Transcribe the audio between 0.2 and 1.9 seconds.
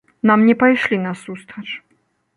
Нам не пайшлі насустрач.